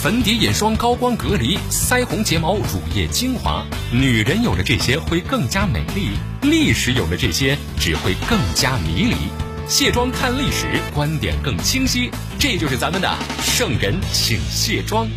[0.00, 9.16] 粉底、眼霜、高光隔离、腮红、睫毛、乳液、精华，女人有了这些会更加美丽，历史有了这些只会更加迷离。
[9.66, 15.08] 卸妆看历史，观点更清晰，这就是咱们的圣人请卸妆。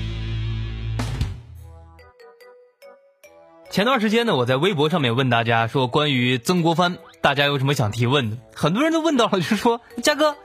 [3.70, 8.38] 前段时间呢，我在微博上面问大家说，关于曾国藩，大家有什么想提问的？
[8.56, 10.38] 很多人都问到了，就是说，嘉哥，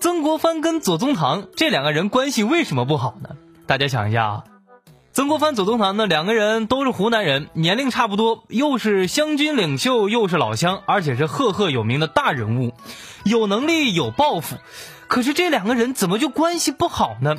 [0.00, 3.36] 曾国藩跟左宗棠这两个人关系为什么不好呢？
[3.66, 4.44] 大家想一下啊，
[5.12, 12.74] 曾国藩、左宗棠呢，两个人都是湖南人，年龄差不多，又是湘军领袖，又是老乡，而且是赫赫有名的大人物，
[13.24, 14.56] 有能力有抱负，
[15.08, 17.36] 可是这两个人怎么就关系不好呢？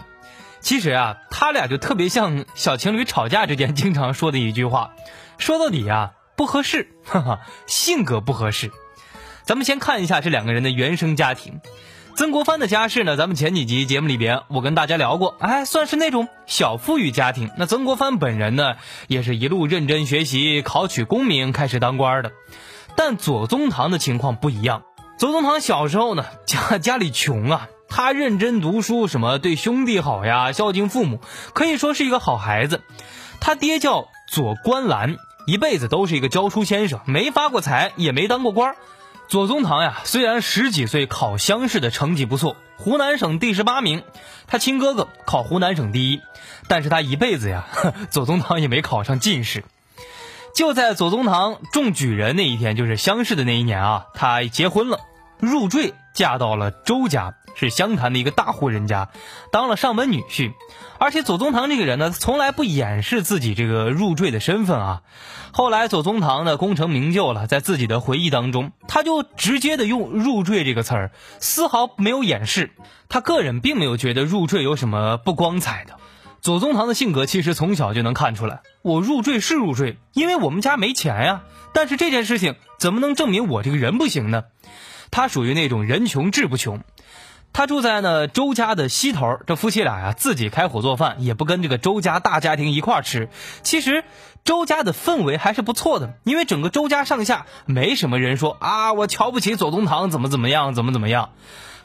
[0.62, 4.94] 其实啊，他俩就特别像小情侣吵架之间经常说的一句话。
[5.38, 8.72] 说到底啊，不合适，哈哈，性格不合适。
[9.44, 11.62] 咱们先看一下这两个人的原生家庭。
[12.16, 17.52] 曾国藩的家世呢，咱们前几集节目里边我跟大家聊过，哎，算是那种小富裕家庭。
[17.58, 18.76] 那曾国藩本人呢，
[19.08, 22.32] 也是一路认真学习，考取功名，开始当官的。
[22.96, 24.84] 但左宗棠的情况不一样。
[25.20, 31.20] 左宗棠小时候呢，家家里穷啊，他认真读书，什么对兄弟好呀，孝敬父母，
[31.54, 32.82] 可以说是一个好孩子。
[33.42, 35.18] 他爹叫左观澜。
[35.48, 38.76] 一辈子都是一个教书先生，没发过财，也没当过官。
[39.28, 44.04] 左宗棠呀，虽然十几岁考乡试的成绩不错，湖南省第十八名，
[44.48, 46.22] 他亲哥哥考湖南省第一，
[46.68, 47.66] 但是他一辈子呀，
[48.12, 49.64] 左宗棠也没考上进士。
[50.54, 55.00] 就在左宗棠中举人那一天，就是乡试的那一年啊，他结婚了，
[55.40, 57.34] 入赘嫁到了周家。
[57.56, 59.10] 是湘潭的一个大户人家，
[59.52, 60.54] 当了上门女婿，
[61.00, 65.02] 而且左宗棠这个人呢，从来不掩饰自己这个入赘的身份啊。
[65.52, 72.72] 后来左宗棠呢功成名就了，在自己的回忆当中，他就直接的用入赘这个词儿，丝毫没有掩饰。
[73.08, 75.96] 他个人并没有觉得入赘有什么不光彩的。
[76.42, 81.44] 左宗棠的性格其实从小就能看出来，我入赘是入赘，因为我们家没钱呀。
[81.74, 84.44] 但是这件事情怎么能证明我这个人不行呢？
[85.10, 86.82] 他属于那种人穷志不穷。
[87.56, 93.30] 他住在呢周家的西头，这夫妻俩呀自己开火做饭，也不跟这个周家大家庭一块儿吃。
[93.64, 94.04] 其实
[94.44, 101.30] 周家的氛围还是不错的，因为整个周家上下没什么人说啊，我瞧不起左宗棠怎么怎么样，怎么怎么样。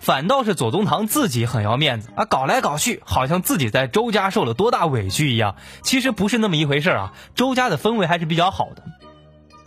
[0.01, 5.55] 反倒是左宗棠自己很要面子啊，搞来搞去好像自己在周家受了多大委屈一样。
[5.85, 8.83] 其实不是那么一回事啊，周家的氛围还是比较好的。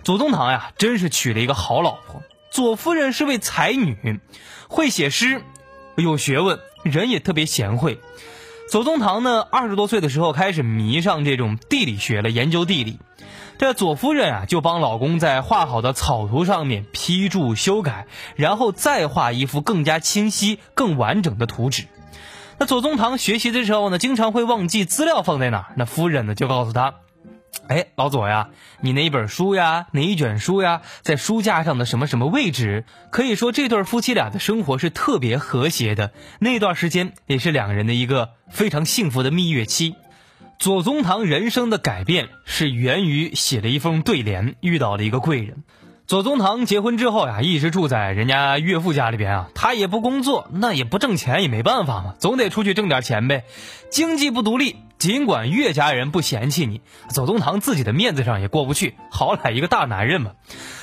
[0.04, 2.22] 左宗棠呀，真是娶了一个好老婆。
[2.52, 4.20] 左夫人是位才女，
[4.68, 5.42] 会写诗。
[6.02, 8.00] 有学问，人也特别贤惠。
[8.70, 12.98] 左宗棠呢，二十多岁的时候开始迷上这种地理学了，研究地理。
[13.60, 21.86] 这左夫人啊，就帮老公在画好的草图上面批注修改，然后再画一幅更加清晰、更完整的图纸。
[22.58, 26.96] 那左宗棠学习的时候呢，经常会忘记资料放在哪儿，那夫人呢就告诉他。
[27.68, 28.50] 哎，老左呀，
[28.82, 32.84] 你那一本书呀，哪一卷书呀，在书架上的什么什么位置？
[33.10, 36.12] 可以说这对夫妻俩的生活是特别和谐的。
[36.40, 39.96] 那段时间也是两人的一个非常幸福的蜜月期。
[40.60, 45.64] 左宗棠人生的改变是源于写了一封对联，遇到了一个贵人。
[46.06, 53.46] 左宗棠结婚之后呀，一直住在人家岳父家里边啊，他也不工作，那也不挣钱，也没办法嘛，总得出去挣点钱呗。
[53.90, 60.32] 经济不独立，尽管岳家人不嫌弃你，左宗棠自己的面子上也过不去，好歹一个大男人嘛。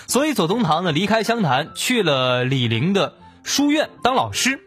[0.06, 4.60] 所以左宗棠呢，离开湘潭，去了李陵的书院当老师。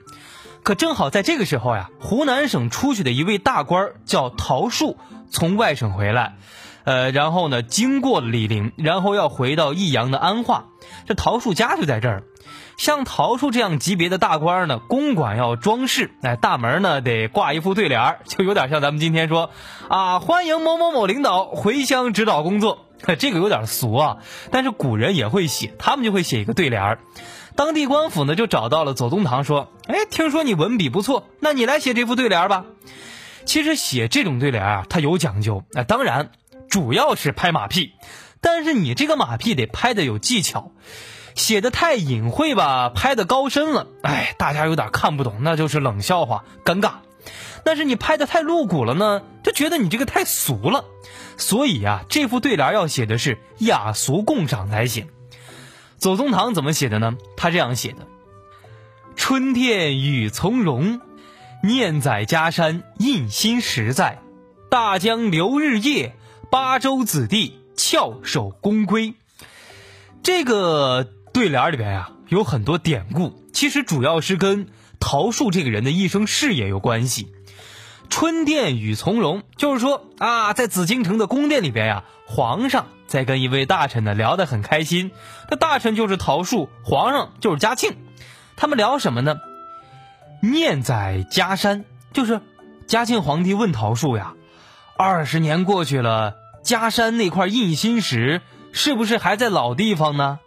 [0.62, 4.97] 可正好在这个时候呀，湖南省出去的一位大官叫陶树，
[5.31, 6.36] 从外省回来。
[6.84, 10.66] 呃，然后呢，经过李陵，然后要回到益阳的安化，
[11.06, 12.24] 这桃树家就在这儿。
[12.76, 19.52] 像桃树这样级别的大官呢，公馆要装饰，哎，大门呢得挂一副对联就有点像咱们今天说
[19.88, 22.88] 啊，欢迎某某某领导回乡指导工作，
[23.20, 24.18] 这个有点俗啊。
[24.52, 26.98] 但是古人也会写，他们就会写一个对联
[27.56, 32.66] 当地官府呢就找到了左宗棠，说，哎，听说你文笔不错，那你来写这副对联吧。
[33.46, 36.31] 其实写这种对联啊，它有讲究，哎，当然。
[36.74, 37.94] 主要是拍马屁，
[38.42, 40.72] 但是你这个马屁得拍的有技巧，
[41.36, 46.94] 写的太隐晦吧，拍的高深了，哎，大家有点看不懂，那就是冷笑话，尴尬。
[47.64, 50.86] 但是你拍的太露骨了呢，就觉得你这个太俗了。
[51.38, 55.10] 所以呀，这副对联要写的是雅俗共赏才行。
[56.00, 57.18] 左宗棠怎么写的呢？
[57.38, 58.08] 他这样写的：
[59.16, 61.02] 春天雨从容，
[61.62, 64.24] 念在家山印心实在，
[64.72, 66.16] 大江流日夜。
[66.54, 69.16] 八州子弟翘首公归，
[70.22, 71.04] 这个
[71.34, 74.68] 对联里边呀有很多典故，其实主要是跟
[75.00, 77.34] 桃树这个人的一生事业有关系。
[78.08, 85.10] 春殿与从容，就是说啊，在紫禁城的宫殿里边呀，皇上在跟一位大臣呢聊得很开心。
[85.50, 87.96] 这大臣就是桃树，皇上就是嘉庆。
[88.56, 89.38] 他们聊什么呢？
[90.40, 91.84] 念在家山，
[92.14, 92.42] 就是
[92.86, 94.36] 嘉庆皇帝问桃树呀，
[94.96, 100.39] 二十年过去了，家山那块印心石是不是还在老地方呢？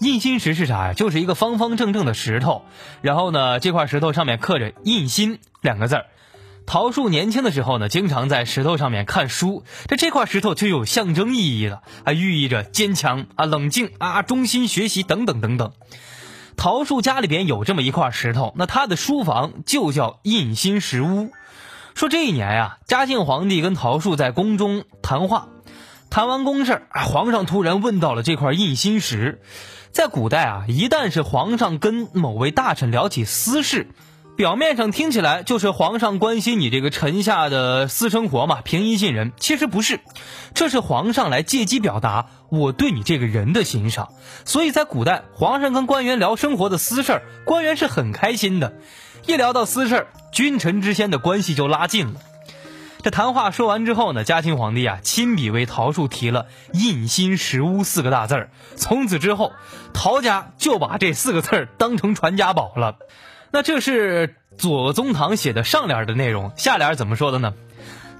[0.00, 0.92] 印心石是啥呀？
[0.92, 2.64] 就是一个方方正正的石头，
[3.00, 6.06] 然后呢，这块石头上面刻着“印心”两个字儿。
[6.66, 15.72] 桃树年轻的时候呢，经常在石头上面看书，这这块石头就有象征意义了，啊，寓意着坚强啊、冷静啊、忠心学习等等等等。
[16.56, 21.30] 桃树家里边有这么一块石头，那他的书房就叫印心石屋。
[21.98, 25.48] 说这一年呀，嘉庆皇帝跟桃树在宫中谈话，
[26.10, 29.42] 谈完公事啊，皇上突然问到了这块印心石。
[29.90, 33.88] 在古代啊，一旦是皇上跟某位大臣聊起私事，
[34.36, 39.32] 表面上听起来就是皇上关心你这个臣下的私生活嘛，平易近人。
[39.36, 39.98] 其实不是，
[40.54, 44.10] 这是皇上来借机表达我对你这个人的欣赏。
[44.44, 48.74] 所以在古代，皇上跟官员聊生活的私事儿，官员是很开心的。
[49.26, 50.06] 一聊到私事儿，
[50.38, 52.20] 君臣之间的关系就拉近了。
[53.02, 58.50] 这谈话说完之后呢，嘉庆皇帝啊亲笔为桃树题了“印心石屋”四个大字儿。
[58.76, 59.50] 从此之后，
[59.92, 62.98] 陶家就把这四个字儿当成传家宝了。
[63.50, 67.54] 那这是左宗棠写的上联的内容，下联怎么说的呢？“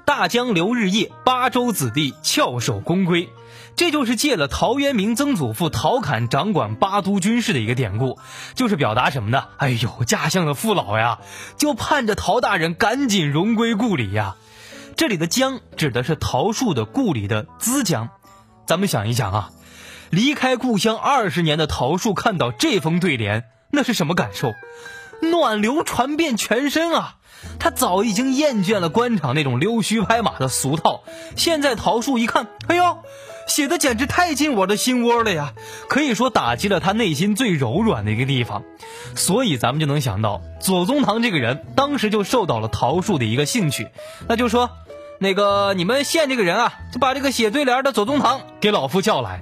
[0.04, 3.28] 大江流日夜，八州子弟翘首公归。”
[3.78, 8.18] 这就是借了陶渊明曾祖父陶侃掌管八都军事的一个典故，
[8.56, 9.44] 就是表达什么呢？
[9.56, 11.20] 哎呦，家乡的父老呀，
[11.56, 14.34] 就盼着陶大人赶紧荣归故里呀。
[14.96, 18.08] 这里的江指的是桃树的故里的资江，
[18.66, 19.50] 咱们想一想啊，
[20.10, 24.54] 离开故乡二十年的桃树看到这封对联，那是什么感受？
[25.22, 27.14] 暖流传遍全身啊！
[27.60, 31.04] 他早已经厌倦了官场那种溜须拍马的俗套，
[31.36, 32.98] 现在桃树一看，哎呦，
[33.48, 35.54] 写的简直太进我的心窝了呀！
[35.88, 38.62] 可以说打击了他内心最柔软的一个地方，
[39.16, 43.88] 所以咱们就能想到左宗棠这个人当时就受到了桃树的一个兴趣，
[44.28, 44.70] 那就说。
[45.20, 49.40] 那个你们县这个人啊，就把这个写对联的左宗棠给老夫叫来。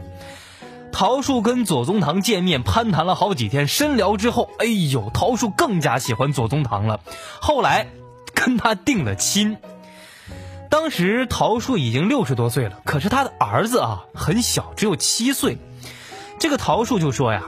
[0.91, 7.01] 桃树跟左宗棠见面攀谈了好几天，深聊之后，哎呦，桃树更加喜欢左宗棠了。
[7.43, 7.89] 后来
[8.33, 9.59] 跟他定了亲。
[10.79, 15.57] 当时桃树已经六十多岁了，可是他的儿子啊很小，只有七岁。
[16.39, 17.45] 这个桃树就说呀：“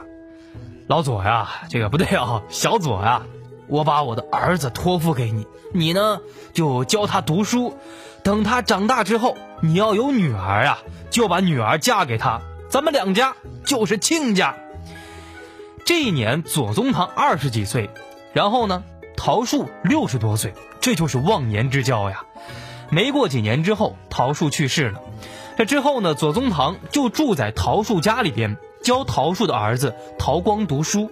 [0.89, 3.21] 老左呀，这个不对啊，小左呀，
[3.67, 5.45] 我把我的儿子托付给你，
[5.75, 6.21] 你呢
[6.53, 7.77] 就教他读书。”
[8.25, 10.79] 等他长大之后，你要有女儿啊，
[11.11, 14.55] 就把女儿嫁给他，咱们两家就是亲家。
[15.85, 17.91] 这一年，左宗棠二十几岁，
[18.33, 18.83] 然后呢，
[19.15, 22.23] 桃树六十多岁，这就是忘年之交呀。
[22.91, 25.01] 没过几年之后，桃树去世了。
[25.57, 31.11] 这之后呢，左宗棠就住在桃树家里边，教桃树的儿子陶光读书。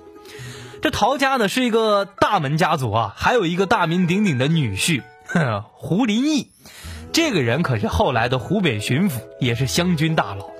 [0.81, 5.01] 这陶家呢是一个大门家族啊，还有一个大名鼎鼎的女婿，
[5.73, 6.51] 胡林翼。
[7.11, 10.51] 这个人可是后来的湖北巡抚，也是湘军大佬。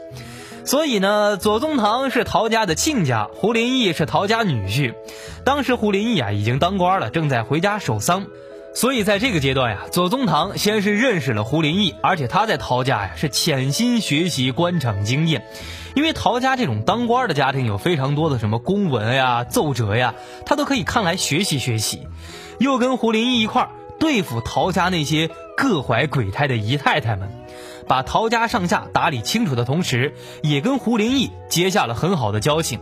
[0.66, 4.96] 所以呢，左宗棠是陶家的亲家，胡林翼是陶家女婿。
[5.46, 8.26] 当时胡林翼啊已经当官了，正在回家守丧。
[8.78, 15.48] 所以在这个阶段呀，左宗棠先是认识了胡林翼，而且他在陶家呀是潜心学习官场经验。
[15.96, 20.14] 因为陶家这种当官的家庭有非常多的什么公文呀、奏折呀，
[20.46, 22.08] 他都可以看来学习学习。
[22.60, 23.70] 又跟胡林翼一块儿。
[24.00, 27.32] 对付陶家那些各怀鬼胎的姨太太们，
[27.88, 32.80] 把陶家上下打理清楚的同时，也跟胡林翼结下了很好的交情。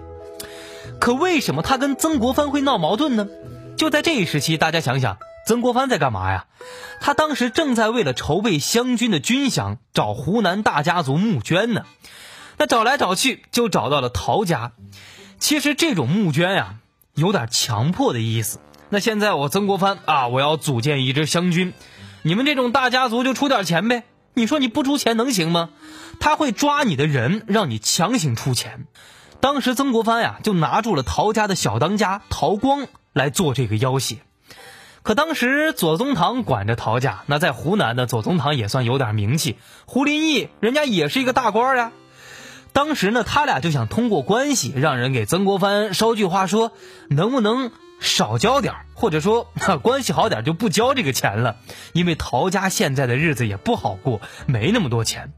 [0.99, 3.29] 可为什么他跟曾国藩会闹矛盾呢？
[3.77, 6.45] 就在这一时期，大家想想，曾国藩在干嘛呀？
[7.01, 11.85] 他当时正在为了筹备湘军的军饷，找湖南大家族募捐呢。
[12.57, 14.71] 那找来找去，就找到了陶家。
[15.37, 16.77] 其实这种募捐呀，
[17.13, 18.59] 有点强迫的意思。
[18.89, 21.73] 那现在我曾国藩啊，我要组建一支湘军，
[22.23, 24.03] 你们这种大家族就出点钱呗。
[24.33, 25.69] 你说你不出钱能行吗？
[26.19, 28.87] 他会抓你的人，让你强行出钱。
[29.41, 34.23] 当时曾国藩呀，就拿住了陶家的小当家陶光来做这个要挟。
[35.05, 39.55] 可当时左宗棠管着陶家，那在湖南的左宗棠也算有点名气。
[39.85, 41.91] 胡林翼人家也是一个大官呀。
[42.73, 46.73] 当时呢，他俩就想通过关系让人给曾国藩捎句话，说
[47.07, 47.71] 能不能。
[48.01, 49.47] 少交点或者说
[49.81, 51.55] 关系好点就不交这个钱了，
[51.93, 55.31] 因为陶家现在的日子也不好过，没那么多钱。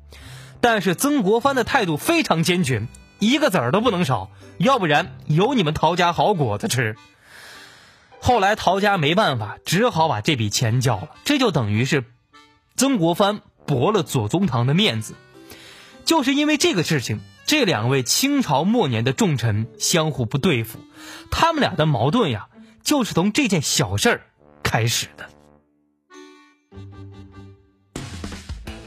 [0.60, 2.88] 但是曾国藩的态度非常坚决，
[3.20, 6.98] 一个子儿都不能少，要不然有你们陶家好果子吃。
[8.28, 11.12] 后来陶家没办法，只好把这笔钱交了。
[11.24, 12.04] 这就等于是
[12.76, 15.16] 曾国藩驳了左宗棠的面子。
[16.04, 20.80] 就是因为这个事情，这两位清朝末年的重臣相互不对付，
[21.32, 22.50] 他们俩的矛盾呀，
[22.84, 24.22] 就是从这件小事儿
[24.62, 25.30] 开始的。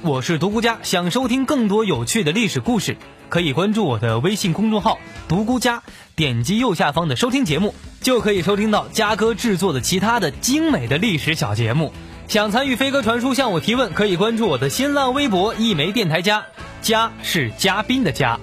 [0.03, 2.99] 我是独孤家，想收听更多有趣的历史故事，
[3.31, 5.83] 可以关注我的微信公众号“独孤家”，
[6.15, 11.93] 点击右下方的收听节目，就可以收听到嘉哥制作的其他的精美的历史小节目。
[12.29, 16.47] 想参与飞鸽传书向我提问，可以关注我的新浪微博“一枚电台家”，
[16.81, 18.39] 家是嘉宾的家。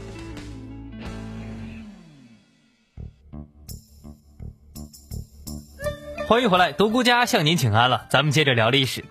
[6.28, 9.06] 欢迎回来，独孤家向您请安了，咱们接着聊历史。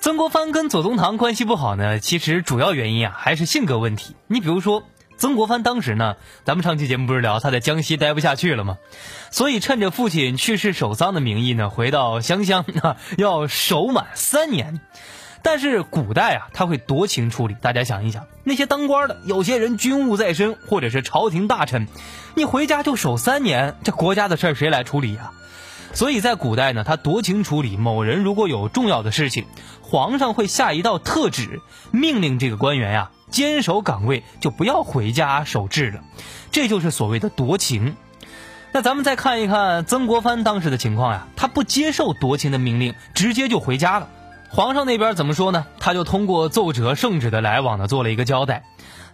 [0.00, 4.16] 曾国藩跟左宗棠关系不好呢，其实主要原因啊还是性格问题。
[4.26, 4.82] 你比如说，
[5.16, 8.78] 曾国藩当时呢，咱们上期节目不是聊他在江西待不下去了吗？
[9.30, 14.80] 所以趁着父亲去世守丧的名义呢，回到湘乡啊，要守满三年。
[15.42, 17.54] 但是古代啊，他会夺情处理。
[17.60, 21.86] 大家想一想，那些当官的，有些人军务在身，或者是朝廷大臣，
[22.34, 25.32] 你回家就守三年，这国家的事儿谁来处理呀？
[25.92, 29.44] 所以在古代呢，他夺情处理某人如果有重要的事情，
[29.82, 31.60] 皇上会下一道特旨，
[31.92, 36.00] 命令这个官员呀坚守岗位，就不要回家守制了。
[36.52, 37.96] 这就是所谓的夺情。
[38.70, 44.08] 那咱们再看一看曾国藩当时的情况呀，他不接受夺情的命令，直接就回家了。
[44.50, 45.66] 皇上那边怎么说呢？
[45.80, 48.62] 他就通过奏折、圣旨的来往呢，做了一个交代。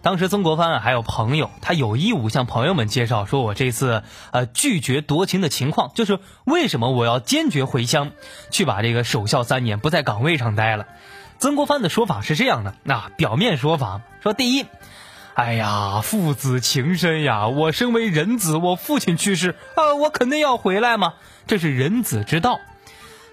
[0.03, 8.11] 当时曾国藩啊还有朋友，他有义务向朋友们介绍，说我这次呃拒绝夺情的情况，就是为什么我要坚决回乡，
[8.51, 10.85] 去把这个守孝三年，不在岗位上待了。
[11.41, 14.67] 曾国藩的说法是这样的，那表面说法说第一，
[15.33, 21.15] 哎呀父子情深呀，我身为人子，我父亲去世啊，我肯定要回来嘛，
[21.47, 22.59] 这是人子之道。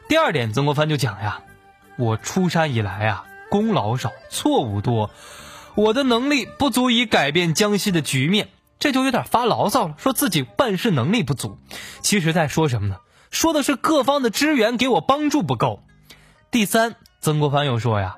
[0.09, 1.43] 第二点，曾国藩就讲呀，
[1.99, 5.11] 我出山以来啊，功劳少，错误多。
[5.75, 8.49] 我的能力不足以改变江西的局面，
[8.79, 11.59] 这就有点发牢骚了，说自己办事能力不足。
[12.01, 12.97] 其实在说什么呢？
[13.31, 15.83] 说的是各方的支援给我帮助不够。
[16.51, 16.97] 第三，
[17.29, 18.17] 曾国藩又说呀，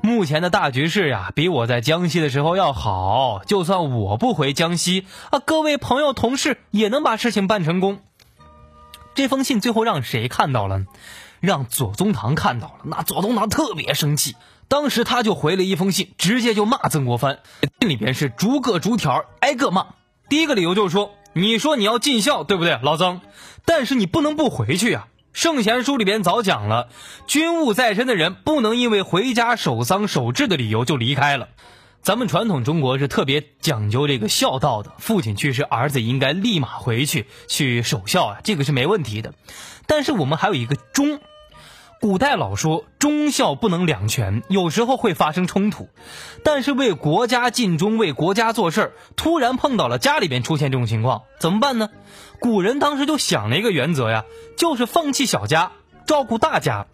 [0.00, 3.42] 目前的大局势呀，比我在江西的时候要好。
[3.44, 7.98] 就算我不回江西啊，各位朋友同事也能把事情办成功。
[9.16, 10.84] 这封信最后让谁看到了？
[11.40, 12.74] 让左宗棠看到了。
[12.84, 14.36] 那左宗棠特别生气。
[14.68, 17.40] 当时他就回了一封信，直接就骂曾国藩。
[17.80, 19.86] 信里边是逐个逐条挨个骂。
[20.28, 23.20] 第一个理由就是说，你说你要尽孝，对不对，老曾？
[23.64, 25.08] 但是你不能不回去呀。
[25.38, 26.88] 圣贤书里边早讲了，
[27.28, 31.48] 军务在身的人不能因为回家守丧守制的理由就离开了。
[32.02, 39.32] 咱们传统中国是特别讲究这个孝道的，父亲去世，儿子应该立马回去去守孝啊，这个是没问题的。
[39.86, 41.20] 但是我们还有一个忠。
[42.00, 45.88] 古代老说忠孝不能两全，有时候会发生冲突。
[46.44, 51.90] 但是为国家尽忠、为国家做事儿，突然碰到了家里边出现这种情况，怎么办呢？
[52.38, 54.24] 古人当时就想了一个原则呀，
[54.56, 55.72] 就是放弃小家。
[56.08, 56.86] 照顾大家，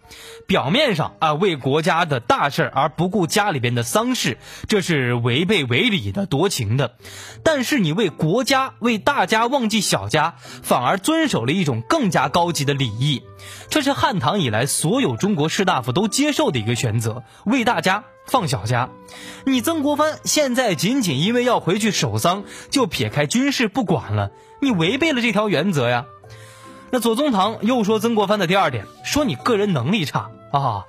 [0.45, 6.97] 表面上啊为国家的大事而不顾家里边的丧事，这是违背违礼的夺情的。
[7.41, 13.23] 但是你为国家为大家忘记小家，反而遵守了一种更加高级的礼仪。
[13.69, 18.89] 这是汉唐以来所有中国士大夫都接受的一个选择：为大家放小家。
[19.45, 24.31] 你曾国藩现在仅仅因为要回去守丧，就撇开军事不管了，
[24.61, 26.05] 你违背了这条原则呀。
[26.95, 30.85] 那左宗棠又说曾国藩的第二点，说你个人能力差啊，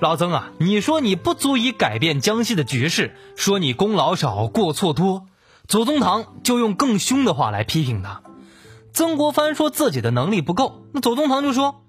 [0.00, 5.26] 老曾啊，你说你不足以改变江西的局势，说你功劳少，过错多，
[5.68, 8.22] 左宗棠就用更凶的话来批评他。
[8.92, 11.83] 曾国藩说自己的能力不够，那左宗棠就说，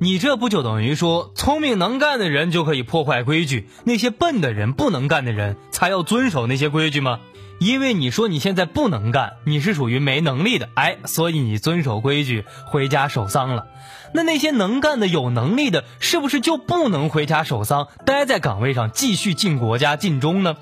[0.00, 7.18] 你这不就等于说聪明能干的人就可以破坏规矩，那些笨的人、不能干的人才要遵守那些规矩吗？
[7.58, 13.66] 因为你说你现在不能干，你是属于没能力的，哎，所以你遵守规矩回家守丧了。
[14.14, 20.56] 那那些能干的、有能力的，是不是就不能回家守丧，待在岗位上继续尽国家尽忠呢？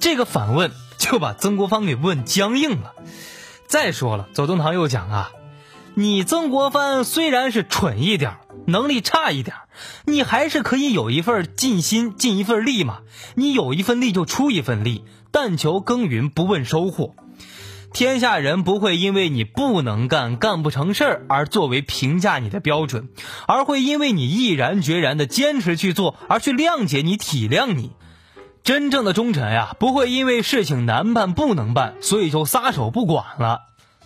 [0.00, 2.94] 这个反问就把曾国藩给问僵硬了。
[3.66, 5.30] 再说了，左宗棠又讲啊，
[5.92, 9.56] 你曾国藩虽然是蠢一点，能力差一点，
[10.06, 12.98] 你还是可以有一份尽心、尽一份力嘛。
[13.34, 15.04] 你有一份力就出一份力。
[15.30, 17.16] 但求耕耘不问收获，
[17.92, 23.08] 天下人不会因为你不能干、干不成事儿而作为评价你的标准，
[23.48, 27.90] 而会因为你毅然决然的坚持去做而去谅解你、体谅你。
[28.62, 33.62] 真正的忠臣呀，不会因为事情难办不能办，所以就撒手不管了。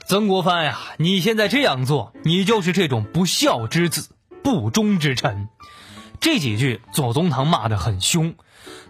[0.07, 4.09] 曾国藩呀，你现在这样做，你就是这种不孝之子、
[4.49, 5.51] 不忠之臣。
[6.21, 8.35] 这几句左宗棠骂得很凶。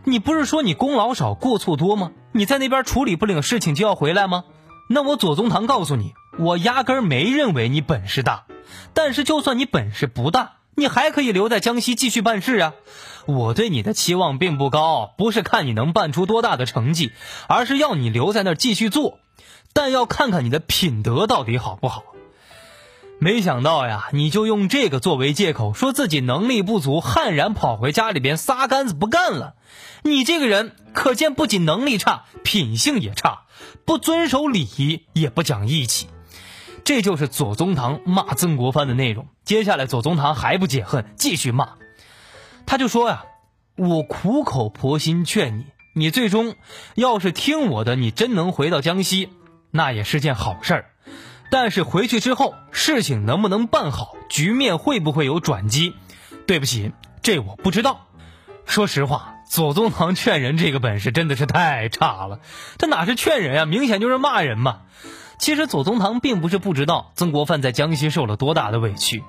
[0.05, 2.13] 你不是说你功劳少、过错多吗？
[2.31, 4.45] 你在那边处理不了事情就要回来吗？
[4.89, 8.45] 那我左宗棠告诉你，我压根没认为你本事大。
[8.95, 12.75] 但是就算你本事不大，你还可以留在江西继续办事啊。
[13.27, 17.11] 我对你的期望并不高，不是看你能办出多大的成绩，
[17.49, 19.19] 而是要你留在那儿继续做。
[19.73, 22.05] 但要看看你的品德到底好不好。
[23.21, 29.57] 没想到呀，你就用这个作为借口，说自己能力不足，悍然跑回家里边撒杆子不干了。
[30.03, 33.43] 你这个人，可见不仅能力差，品性也差，
[33.85, 36.07] 不遵守礼仪，也不讲义气。
[36.85, 39.27] 这就是左宗棠骂曾国藩的内容。
[39.45, 41.71] 接下来，左宗棠还不解恨，继续骂。
[42.67, 43.25] 他就说呀
[43.77, 46.55] ：“我苦口婆心劝你，你最终
[46.95, 49.31] 要是听我的，你真能回到江西。”
[49.71, 50.91] 那也是件好事儿，
[51.51, 55.95] 但是回去之后事情能不能办好，局面会不会有转机？
[56.47, 58.07] 对不起，这我不知道。
[58.67, 62.41] 说实话，左宗棠劝人这个本事真的是太差了。
[62.79, 64.81] 他哪是劝人啊，明显就是骂人嘛。
[65.39, 69.23] 其实左宗棠并不是不知道曾国藩在江西受了多大的委屈。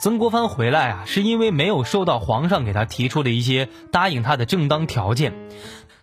[0.00, 5.32] 曾国藩回来啊，是因为没有受到皇上给他提出的一些答应他的正当条件。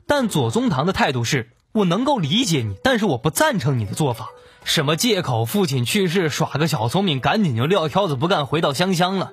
[0.08, 1.52] 但左宗棠的态度是。
[1.72, 4.30] 我能够理解你，但是我不赞成你的做法。
[4.70, 9.32] 什么借口父亲去世，耍个小聪明，赶紧就撂挑子不干，回到湘乡了。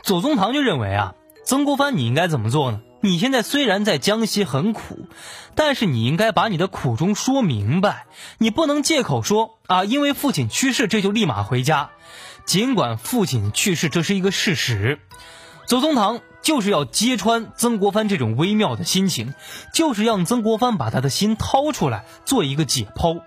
[0.00, 2.80] 左宗棠就认为啊，曾国藩你应该怎么做呢？
[3.00, 5.08] 你现在虽然在江西很苦，
[5.56, 8.06] 但是你应该把你的苦衷说明白。
[8.38, 11.90] 你不能借口说啊，因为父亲去世，这就立马回家。
[12.44, 15.00] 尽管父亲去世这是一个事实，
[15.66, 16.20] 左宗棠。
[16.42, 19.34] 就是要揭穿曾国藩这种微妙的心情，
[19.74, 23.20] 就是让曾国藩把他的心掏出来做一个解剖。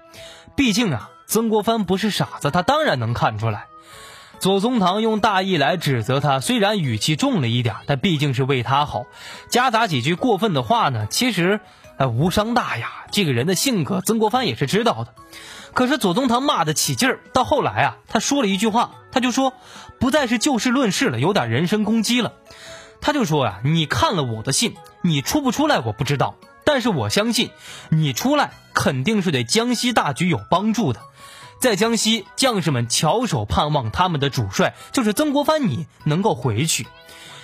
[0.55, 3.67] 毕竟啊，曾国藩不是傻子，他当然能看出来。
[4.39, 9.05] 左宗棠用大义来指责他，虽然语气重了一点，但毕竟是为他好。
[9.47, 11.61] 夹杂几句过分的话呢，其实
[11.97, 13.05] 呃无伤大雅。
[13.09, 15.13] 这个人的性格，曾国藩也是知道的。
[15.73, 19.53] 可是左宗棠骂得起劲儿，到后来啊，他说了一句话，他就说
[19.97, 22.33] 不再是就事论事了，有点人身攻击了。
[22.99, 27.49] 他就说呀，你看了我的信，你出不出来我不知道，但是我相信，
[27.89, 30.99] 你出来肯定是对江西大局有帮助的。
[31.59, 36.87] 在江西，将士们翘首盼望他们的主帅就是曾国藩，你能够回去。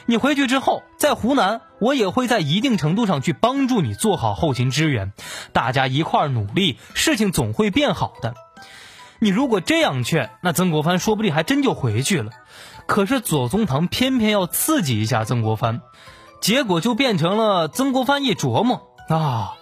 [0.06, 5.14] 你回去之后，在湖南，我也会在一定程度上去帮助你做好后勤支援，
[5.54, 8.34] 大家一块儿努力，事情总会变好的。
[9.20, 12.32] 你如果这样劝，那曾国藩说不定还真就回去了。
[12.88, 15.82] 可是左宗棠偏偏要刺激一下曾国藩，
[16.42, 19.58] 结果就变成了曾国藩一琢磨啊，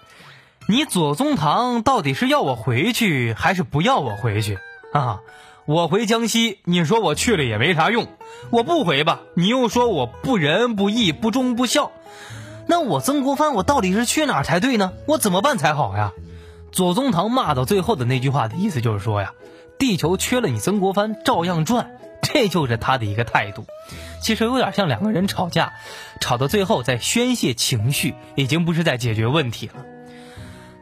[0.69, 4.59] 你左宗棠到底是要我回去还是不要我回去
[4.91, 5.21] 啊？
[5.65, 8.05] 我回江西，你说我去了也没啥用；
[8.49, 11.91] 我不回吧，你又说我不仁不义、不忠不孝。
[12.67, 14.91] 那我曾国藩，我到底是去哪儿才对呢？
[15.07, 16.11] 我怎么办才好呀？
[16.73, 19.31] 左宗棠骂到最后的那句话的意思就是说呀，
[19.79, 21.91] 地球缺了你曾国藩照样转。
[22.21, 23.65] 这就是他的一个态度，
[24.21, 25.73] 其实有点像两个人吵架，
[26.19, 29.85] 吵到最后在宣泄情绪，已经不是在解决问题了。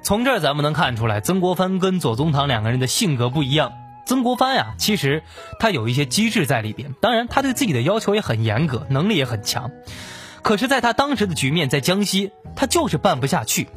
[0.05, 3.73] 从这儿咱们能看出来，曾国藩跟左宗棠两个人的性格不一样。
[4.05, 5.23] 曾国藩呀，其实
[5.59, 9.71] 他有一些机智在里边，当然他对自己的要求也很严格，能力也很强。
[10.43, 13.67] 可是，在他当时的局面，在江西，他就是办不下去。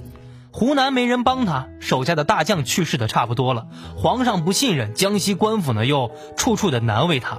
[0.50, 7.38] 湖南没人帮他，手下的大将去世的差不多了，皇上不信任，江西官府呢又处处的难为他，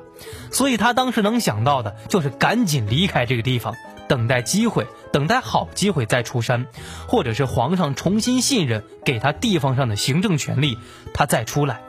[0.52, 3.76] 所以他当时能想到的就是赶紧离开这个地方，
[4.10, 6.68] 等待机会，等待好机会再出山，
[7.08, 10.78] 或者是皇上重新信任，给他地方上的行政权力，
[11.14, 11.82] 他再出来。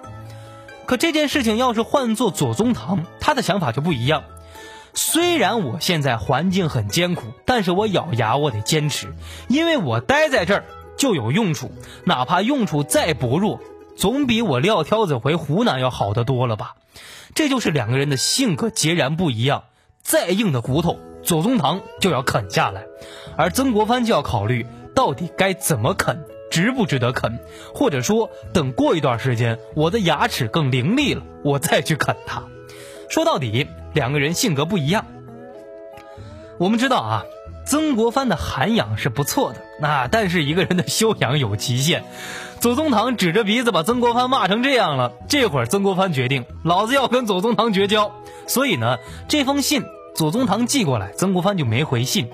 [0.87, 4.23] 可这件事情要是换做左宗棠，他的想法就不一样。
[4.95, 9.15] 虽然我现在环境很艰苦，但是我咬牙我得坚持，
[9.49, 10.65] 因为我待在这儿。
[10.97, 11.73] 就有用处，
[12.05, 13.59] 哪怕用处再薄弱，
[13.97, 16.75] 总比我撂挑子回湖南要好得多了吧？
[17.35, 19.65] 这就是两个人的性格截然不一样。
[20.03, 22.87] 再硬的骨头，左宗棠就要啃下来，
[23.37, 27.39] 而曾国藩就要考虑到底该怎么啃，值不值得啃，
[27.75, 32.43] 或者说等过一段时间，我的牙齿更伶俐了，我再去啃它。
[33.09, 35.07] 说到底，两个人性格不一样。
[36.59, 37.25] 我们知道啊。
[37.67, 42.03] 曾国藩的涵养是不错的，那但是一个人的修养有极限。
[42.59, 48.13] 左宗棠指着鼻子把曾国藩骂成这样了，这会儿曾国藩决定，老子要跟左宗棠绝交。
[48.49, 48.97] 所以呢，
[49.29, 52.29] 这封信左宗棠寄过来，曾国藩就没回信。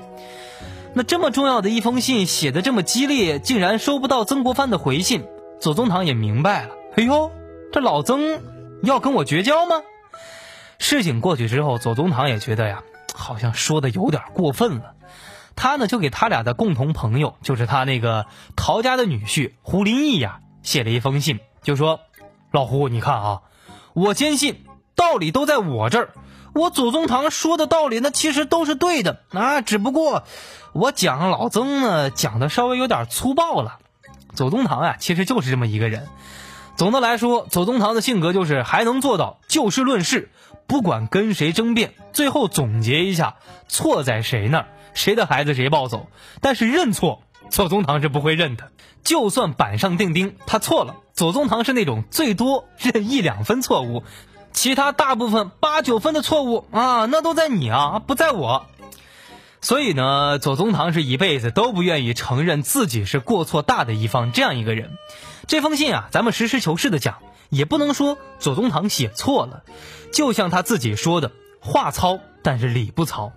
[0.95, 5.25] 那这么重要的一封信，写的这么激烈，竟然收不到曾国藩的回信，
[5.61, 6.71] 左宗棠也明白了。
[6.97, 7.31] 哎呦，
[7.73, 8.41] 这老曾
[8.83, 9.83] 要跟我绝交吗？
[10.79, 12.83] 事情过去之后，左宗棠也觉得呀，
[13.15, 14.95] 好像说的有点过分了。
[15.55, 22.01] 他呢就给他俩的共同朋友，就是他那个陶家的女婿胡林翼呀，写了一封信，就说
[22.53, 23.41] ：“老胡，你看啊，
[23.95, 26.11] 我坚信道理都在我这儿。
[26.57, 30.25] 我左宗棠说的道理，那其实都是对的啊，只不过
[30.73, 33.79] 我讲老曾呢讲的稍微有点粗暴了。
[34.35, 36.09] 左宗棠啊，其实就是这么一个人。
[36.77, 40.31] 总的来说，左宗棠的性格就是还能做到就事论事，
[40.66, 43.37] 不管跟谁争辩，最后总结一下
[43.69, 46.09] 错在谁那儿。”谁的孩子谁抱走，
[46.40, 48.71] 但是认错，左宗棠是不会认的。
[49.05, 54.05] 就算板上钉钉，他错了，左宗棠是那种最多认一两分错误，
[54.57, 58.66] 其他大部分八九分的错误啊，那都在你啊，不在我。
[59.61, 64.97] 所以呢，左宗棠是一辈子都不愿意承认自己是过错大的一方这样一个人。
[65.47, 67.19] 这封信啊，咱们实事求是的讲，
[67.51, 69.62] 也不能说左宗棠写错了，
[70.11, 73.33] 就像他自己说的话糙，但是理不糙。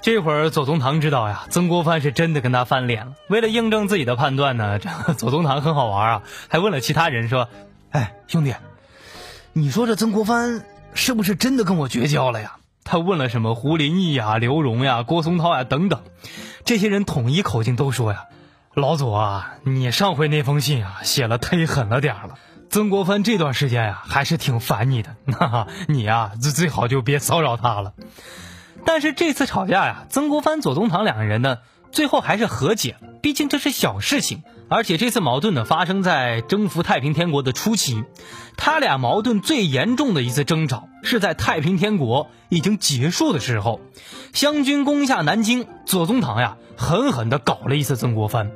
[0.00, 3.12] 这会儿左宗棠知道呀，曾国藩是真的跟他翻脸了。
[3.28, 7.50] 为了印证自己的判断呢，这左宗棠很好玩啊，还问了其他人说
[7.92, 8.54] ：“哎，兄弟，
[9.52, 16.00] 你说这曾国藩是不是真的跟我绝交了呀？”他问了什么胡林翼呀、刘荣呀、郭松涛呀等等，
[16.64, 18.24] 这些人统一口径都说呀
[18.74, 22.34] ：“老左啊，你上回那封信啊写了忒狠了点了，
[22.68, 27.92] 曾国藩这段时间呀还是挺烦你的， 哈，你呀最最好就别骚扰他了。”
[28.84, 31.58] 但是这次吵架呀，曾国藩、左宗棠两个人呢，
[31.92, 33.08] 最后还是和解了。
[33.22, 38.04] 毕竟这是小事情，而且这次矛盾呢，发生在征服太平天国的初期。
[38.56, 43.80] 他俩矛盾最严重的一次争吵，是在太平天国已经结束的时候，
[44.32, 48.52] 湘军攻下南京，左宗棠呀，狠狠地搞了一次曾国藩，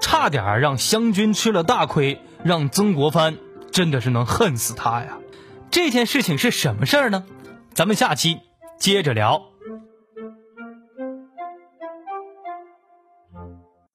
[0.00, 3.36] 差点让湘军吃了大亏，让曾国藩
[3.70, 5.18] 真的是能恨死他呀。
[5.70, 7.24] 这件事情是什么事儿呢？
[7.72, 8.40] 咱们下期
[8.78, 9.51] 接着聊。